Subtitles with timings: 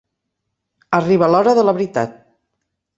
[1.01, 2.21] Arriba l'hora de la veritat.